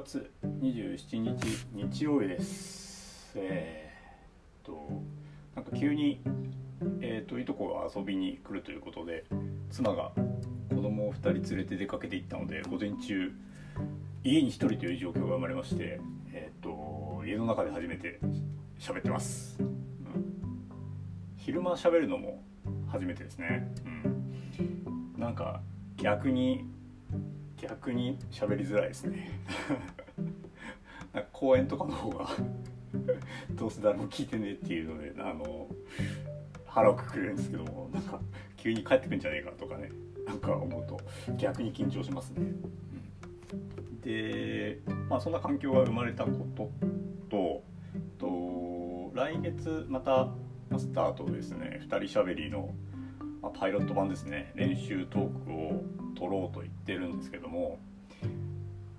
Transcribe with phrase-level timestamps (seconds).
[0.00, 3.32] 月27日日曜日です。
[3.34, 5.02] えー、っと
[5.54, 6.20] なんか急に
[7.00, 9.24] えー、っといとこが遊びに来るということで
[9.70, 10.12] 妻が
[10.68, 13.32] 子供を2人連れて出かけていったので午前中
[14.22, 15.98] 家に1人という状況が生まれまして
[16.34, 18.20] えー、っと家の中で初めて
[18.78, 20.68] 喋ってます、うん、
[21.38, 22.42] 昼間喋るのも
[22.92, 23.72] 初めてですね。
[24.58, 25.18] うん。
[25.18, 25.62] なんか
[25.96, 26.66] 逆に
[27.60, 29.30] 逆に喋りづらいですね
[31.12, 32.28] なんか公園とかの方が
[33.52, 35.68] どうせ誰も聞いてねえっていうのであの
[36.66, 38.20] 腹をくくれるんですけどもなんか
[38.56, 39.90] 急に帰ってくんじゃねえかとかね
[40.26, 41.00] なんか思うと
[41.36, 42.52] 逆に緊張しますね。
[44.02, 46.70] でまあそんな環境が生まれたこと
[47.28, 47.62] と
[48.18, 50.28] と来月また
[50.76, 52.74] スタートですね2人しゃべりの、
[53.46, 54.50] まあ、パイロット版ですね。
[54.56, 55.84] 練習トークを
[56.16, 57.78] 取ろうと言ってるんですけども、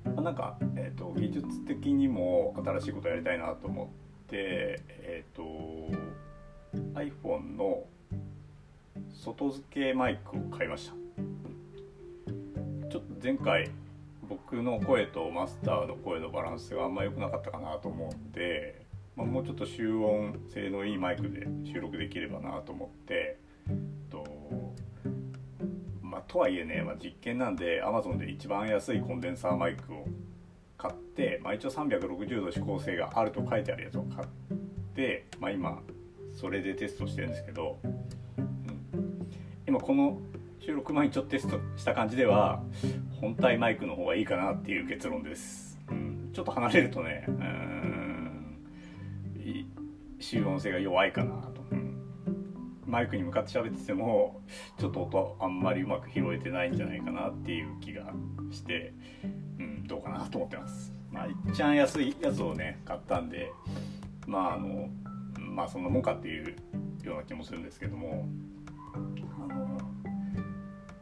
[0.05, 3.88] まあ、なんか、えーと、技術的にも新しいことやりたいなと思っ
[4.27, 5.44] て、えーと、
[6.94, 7.83] iPhone の
[9.13, 10.94] 外付けマイクを買いました。
[12.89, 13.69] ちょっと前回
[14.29, 18.85] 僕の声とマスターの声のバランスがあんま良くなかったかなと思うんで、
[19.17, 23.45] まあ、もうちょっと集音性のいいマイクで収録できればなと思って
[26.28, 30.06] とはいえね、まあ、実験なんで Amazon で一番安いコンデンサーマイクを
[30.78, 34.28] 買って、まあ、一応360度指向性があると書いてあるやつを買っ
[34.95, 35.81] て、まあ、今
[36.34, 39.28] それでテストしてるんですけど、うん、
[39.67, 40.19] 今この
[40.59, 42.62] 収録前にちょっとテストした感じでは
[43.22, 48.08] 本体マイクの方がいいかなっていう結論です、うん、ちょっと離れるとねうん
[50.19, 51.56] 集音性が弱いかなと。
[52.88, 54.41] マイクに向かって喋ってても
[54.80, 58.13] ちょっと音あんまりうまく拾えてないんじゃないかなっていう気が
[58.49, 58.94] して、
[59.59, 60.94] うん、どうかなと思ってます。
[61.12, 63.51] まあ、一番安いやつをね買ったんで
[64.25, 64.89] まああの
[65.38, 66.56] まあそんなもんかっていう
[67.03, 68.28] ような気もするんですけども
[68.94, 69.78] あの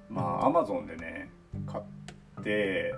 [0.10, 1.30] まあアマゾンでね
[1.66, 2.94] 買って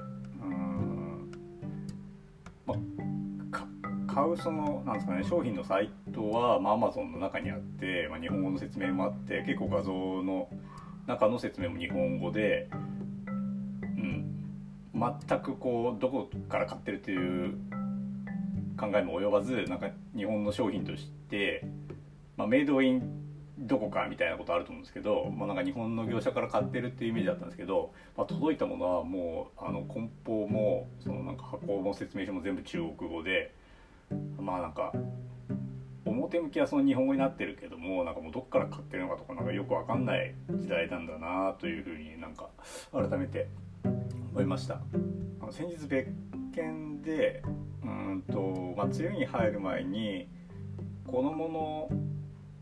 [4.18, 10.50] 買うそのなんですかね商品のサイトは、まあ、Amazon の中にあって、まあ、日本語の説明もあって結構画像の
[11.08, 12.70] 中の説明も日本語で、
[13.82, 14.26] うん、
[14.94, 17.58] 全くこうどこから買ってるっていう
[18.78, 21.66] 考えも及ばずなんか日本の商品として、
[22.36, 23.24] まあ、メイドイン
[23.60, 33.52] どこかみたいなことあると思うんですけど、まあ、なんか日本の業者から買ってるっていうイメージだったんですけど、まあ、届いたものはもうあの梱包もそのなんか箱の説明書も全部中国語で
[34.40, 34.94] まあなんか
[36.18, 42.50] 表向きはその日本語になってるけどもなんかもうどっから買ってるのかとかなんかよくわかんない時代なんだなというふうになんか
[42.92, 43.50] 改めて
[44.32, 44.82] 思いました。
[45.42, 46.10] あの先日別
[46.54, 47.44] 件で
[47.84, 50.28] うんと、まあ、梅雨に入る前に
[51.06, 51.90] 子供の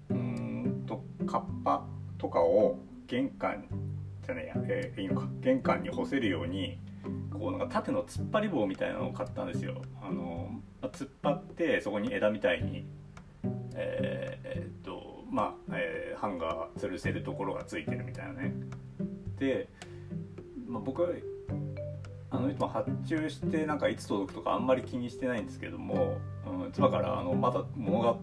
[0.10, 1.86] うんとカッパ
[2.18, 2.78] とかを
[3.08, 3.66] 玄関
[4.24, 5.28] じゃねえや、えー、いいのか。
[5.42, 6.78] 玄関に干せるように
[7.32, 9.82] こうなんか縦の突っ張り棒みたいなのを買ったんですよ。
[10.02, 10.50] あの
[10.82, 12.86] 突っ張ってそこに枝みたいに
[13.76, 18.54] えー、えー、っとまあ、えー、ハンガー吊るせるところがついてるみたいなね。
[19.38, 19.70] で、
[20.68, 21.10] まあ、僕は
[22.32, 28.16] あのいつも発注してなんかいつ届くとかあんまり気にしてないんですけども、うん、妻からあのまだ物が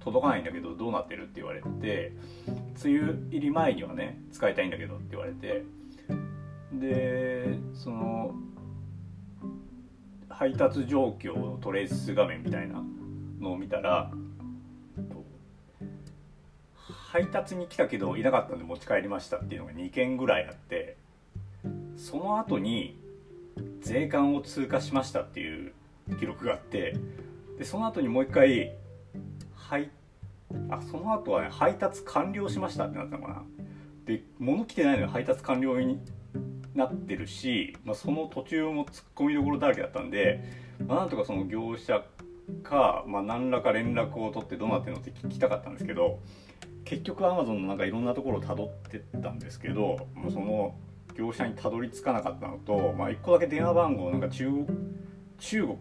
[0.00, 2.12] 届かないんだけどどうなってるって言われて
[2.82, 5.64] 梅雨入り前にはね使いたいんだけどって言われて
[6.72, 8.34] でその
[10.28, 12.82] 配達状況のトレース画面みたいな
[13.40, 14.10] のを見たら
[17.12, 20.96] 配達に来たけどいなかったんで持ち帰りましたっていうのが2件ぐらいあって
[21.96, 22.96] その後に
[23.80, 25.72] 税関を通過しましたっていう
[26.20, 26.94] 記録があって
[27.58, 28.76] でその後にもう一回
[29.56, 29.90] 配
[30.68, 33.42] あその後はね配達完了しましたってなったのかな。
[34.06, 35.98] で物来てないのに配達完了に
[36.76, 40.42] なってるし、まあ、その途中も突っ込みどころだらけだったんで、
[40.86, 42.04] まあ、なんとかその業者
[42.62, 46.20] か、まあ、何らか連絡を取ってどうなってるのって聞きたかったんですけど
[46.84, 50.74] 結局アマゾンのなんかいろんなところをたどってったんですけどもうその
[51.16, 54.66] 業者にたどり着かなかったのと、まあ、1個だけ電話番号なんか中国
[55.38, 55.78] 中国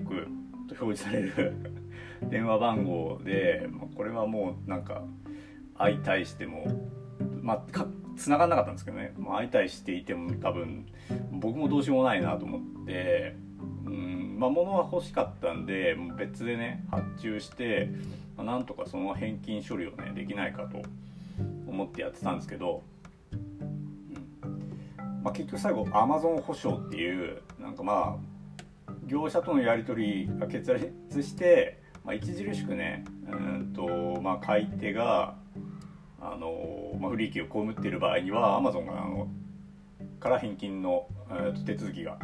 [0.67, 1.56] と表示される
[2.29, 5.03] 電話番号で、まあ、これはもうなんか
[5.77, 6.65] 相対しても、
[7.41, 7.85] まあ、
[8.17, 10.85] 繋がんなかったんですけどね、まあ、相対していても多分
[11.31, 13.35] 僕もどうしようもないなと思って
[14.39, 17.89] まあ物は欲しかったんで別でね発注して、
[18.38, 20.81] まあ、なんとかその返金処理をねできないかと
[21.68, 22.81] 思ってやってたんですけど、
[23.33, 25.24] うん。
[25.24, 28.18] まあ、結局最後 Amazon 保証っていうなんかま
[28.88, 35.36] あ業者とのやり取りが決裂して、まあ、著しくねうんと、まあ、買い手が
[36.21, 39.27] あの、まあ、不利益を被っている場合にはアマゾンがあの
[40.21, 42.19] から返金の、えー、と手続きが、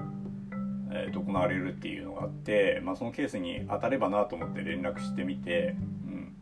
[0.96, 5.76] えー、と行われるっていうのがあって、まあ、そのケースに当たればなと思って連絡してみて、
[6.08, 6.36] うん、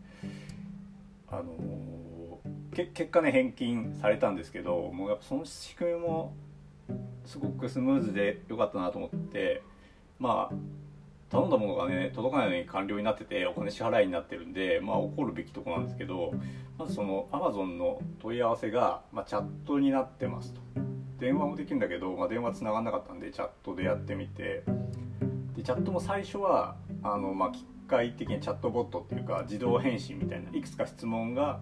[1.30, 2.40] あの
[2.74, 6.34] け結果ね返金されたんですけどもうやっぱその仕組みも
[7.26, 9.64] すごくスムーズで良かったなと思って
[10.20, 10.56] まあ
[11.30, 16.34] 頼んだものがね届かないのに完了になっててお金支払いになってるんでまあ怒るべきとこなんですけど
[16.78, 20.93] まずその Amazon の問い合わせが、まあ、チャットになってますと。
[21.20, 24.64] 電話もできるんだけど、まあ、電話つながんなかったんでチャットでやってみて。
[25.56, 31.60] でチャットも最初はあの、まあ、機械的にチャットボットっていうか自動返信みたいないくつか質問が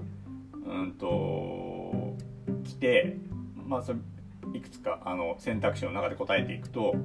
[0.65, 2.15] うんと
[2.63, 3.17] 来て
[3.67, 3.99] まあそれ
[4.53, 6.95] いくつかあの選択肢の中で答えていくと、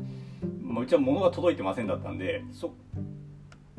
[0.62, 2.72] まあ、うちは物が届いてませんだったんでそ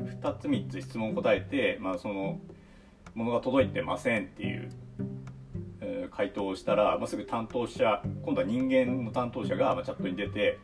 [0.02, 2.38] 2つ3つ質問答えて、まあ、その
[3.14, 4.70] 物が届いてませんっていう、
[6.18, 10.58] 回答をしたら、まあ、すぐ担当者今度は人間の担当者が、まあ、チャットに出て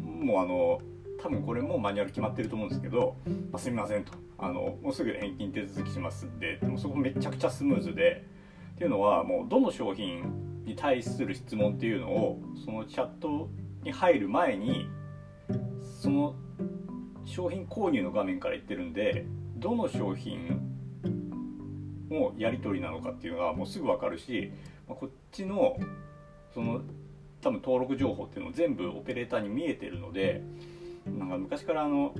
[0.00, 0.80] もうあの
[1.20, 3.16] 多分これもマニュアル決まってると思うんですけど
[3.50, 4.12] 「まあ、すみません」と。
[4.38, 8.24] あの「もうすぐ返金手続きしますんで」でもそこめちゃくちゃスムーズで
[8.76, 13.50] っていうのはもうどの商品に対する質問っていうのをそのチャット
[13.82, 14.86] に入る前に
[16.00, 16.36] その
[17.24, 19.26] 商品購入の画面から言ってるんで
[19.56, 20.60] どの商品
[22.10, 24.52] をやり取りなのかっていうのがもうすぐ分かるし
[24.94, 25.78] こっちの
[26.54, 26.82] その
[27.40, 30.42] 多分登録情報っていうのも全部オペレーターに見えてるので
[31.06, 32.14] なんか昔からあの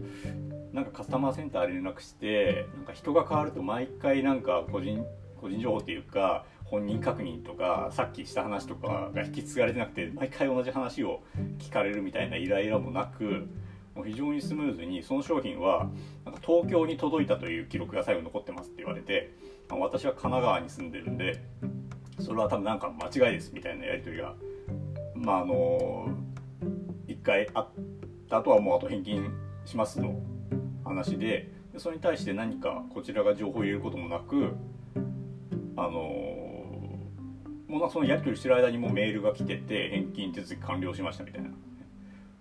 [0.72, 5.04] なんかカスタマーセンター連絡してなんか人が変わると毎回なんか個人
[5.40, 11.22] 個人情報っていうか本人確認とかさっきした話とかが引き継がれてなくて毎回同じ話を
[11.58, 13.46] 聞かれるみたいなイライラもなく
[13.94, 15.90] もう非常にスムーズにその商品は
[16.24, 19.34] なんか東京に届いたという記録が最後残ってますって言われて
[19.68, 21.42] 私は神奈川に住んでるんで
[22.22, 24.34] それは多分なんか間違いですみたいなやり取りが
[25.14, 26.08] まああの
[27.08, 27.68] 1回あっ
[28.30, 29.30] た後はもうあと返金
[29.64, 30.20] しますの
[30.84, 34.54] 話でそれに対して何かこちらが情報を入れることもなく
[35.76, 35.90] あの
[37.68, 41.50] もうそのやり取りしてる間にもうメールが来てて返金手続き完了しましたみたいな。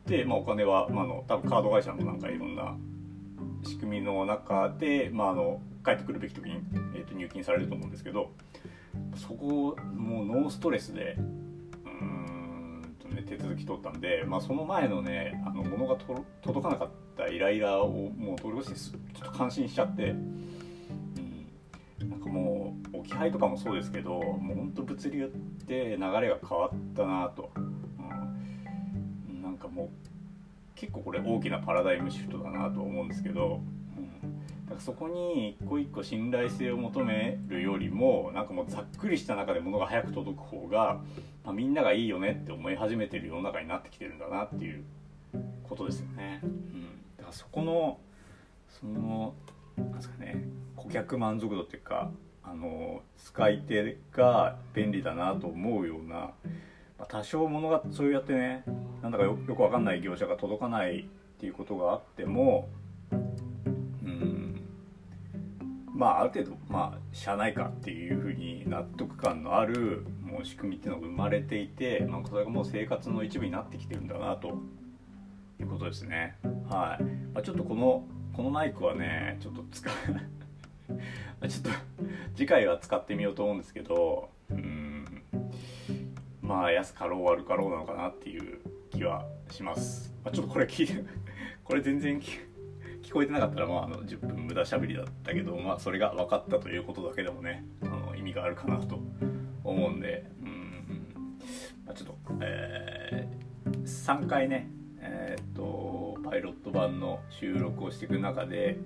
[0.06, 2.75] で、まあ、お金は、まあ、の多分カード会社のなんかいろんな
[3.63, 6.56] 仕組みの中で、まあ、あの帰ってくるべき時に、
[6.95, 8.31] えー、と入金されると思うんですけど
[9.15, 11.21] そこもうノーストレスでう
[11.89, 20.15] んと、ね、手続き取ったんで、まあ、その前のねあの物が届かなかったイライラをもう通り越してちょっと感心しちゃって。
[22.03, 25.27] なんかもう置き配とかもそうですけどもうほんと物流っ
[25.65, 29.89] て流れが変わったなと、うん、なんかもう
[30.75, 33.61] 結構これ大きなパラダイムシフトだなと思うんですけど、
[34.71, 41.01] うん、だかそこに一個一個信頼性を求めるよりもなんかもうざっくりした中で物が早く届く方が、
[41.44, 44.83] まあ、みんながいいよねって思い始めてる世の中になってきてるんだなっていう
[45.63, 46.41] ことですよね。
[46.44, 46.81] うん、
[47.18, 48.00] だからそこの
[48.68, 49.33] その
[49.77, 50.44] なんですかね
[50.75, 52.12] 顧客満足度っていうか
[52.44, 56.33] あの使い手が便利だなと思うような、ま
[57.00, 58.63] あ、多少ものがそうやってね
[59.01, 61.03] なんだかよよくわかんない業者が届かないっ
[61.39, 62.69] ていうことがあっても
[66.01, 74.48] まあある程度まあ社内かっていうふうに納得感のあるもう仕組みっていうのが生まれていて、まあ、それがもう生活の一部になってきてるんだなと
[75.60, 76.38] いうことですね。
[76.67, 77.03] はい、
[77.36, 78.03] まあ、ちょっとこの
[78.34, 79.93] このマイクはねちょっと使う
[81.48, 81.70] ちょっと
[82.34, 85.05] 次回は使ってみようと思うんですけどうん。
[86.41, 90.96] まあ安かろう悪かろうなのかなっていう気はします、まあ、ちょっとこれ聞いて
[91.63, 92.39] これ全然聞
[93.12, 99.00] 聞こえてなかったらまああの10分無駄しゃべりだったけどまあそれが分かったということだけでもねあの意味があるかなと
[99.65, 101.03] 思うんでうん、
[101.86, 104.70] まあ、ちょっとえー、3回ね
[105.01, 108.77] えー、っとパイロット版の収録をしていく中で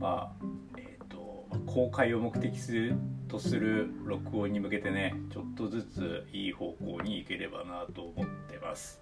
[0.00, 2.96] まあえー、っと公開を目的する
[3.28, 8.98] とする録音に向けてねちょっとずついい方向に行ければなと思ってます。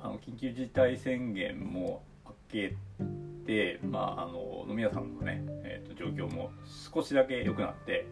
[0.00, 2.76] あの緊急事態宣言も明け
[3.82, 6.50] まああの飲み屋さんのね、えー、と状況も
[6.92, 8.06] 少しだけ良くなって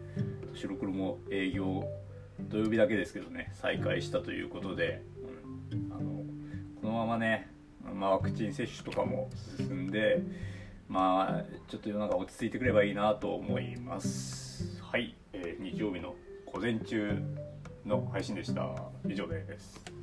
[0.53, 1.83] 白黒も営業
[2.39, 5.03] 土曜日だけですけどね再開したということで、
[5.71, 6.23] うん、あの
[6.81, 7.51] このままね
[7.93, 10.21] まあ、ワクチン接種とかも進んで、
[10.87, 14.81] まあ、ちょっと世の中落ち着いてくればいいなと思います。
[14.81, 16.15] はい、えー、日曜日の
[16.51, 17.17] 午前中
[17.85, 18.69] の配信でした。
[19.07, 20.00] 以上です。